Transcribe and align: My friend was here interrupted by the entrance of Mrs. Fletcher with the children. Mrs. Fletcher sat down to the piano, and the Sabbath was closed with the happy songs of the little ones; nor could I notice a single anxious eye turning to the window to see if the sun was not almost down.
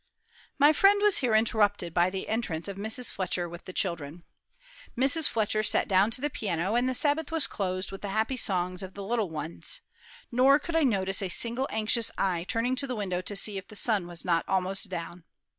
My 0.57 0.73
friend 0.73 0.99
was 1.03 1.19
here 1.19 1.35
interrupted 1.35 1.93
by 1.93 2.09
the 2.09 2.27
entrance 2.27 2.67
of 2.67 2.75
Mrs. 2.75 3.11
Fletcher 3.11 3.47
with 3.47 3.65
the 3.65 3.71
children. 3.71 4.23
Mrs. 4.97 5.29
Fletcher 5.29 5.61
sat 5.61 5.87
down 5.87 6.09
to 6.09 6.21
the 6.21 6.29
piano, 6.31 6.73
and 6.73 6.89
the 6.89 6.95
Sabbath 6.95 7.31
was 7.31 7.45
closed 7.45 7.91
with 7.91 8.01
the 8.01 8.07
happy 8.09 8.35
songs 8.35 8.81
of 8.81 8.95
the 8.95 9.03
little 9.03 9.29
ones; 9.29 9.81
nor 10.31 10.57
could 10.57 10.75
I 10.75 10.81
notice 10.81 11.21
a 11.21 11.29
single 11.29 11.67
anxious 11.69 12.09
eye 12.17 12.45
turning 12.47 12.75
to 12.77 12.87
the 12.87 12.95
window 12.95 13.21
to 13.21 13.35
see 13.35 13.59
if 13.59 13.67
the 13.67 13.75
sun 13.75 14.07
was 14.07 14.25
not 14.25 14.43
almost 14.47 14.89
down. 14.89 15.23